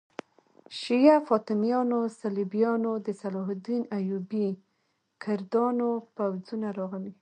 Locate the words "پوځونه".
6.15-6.67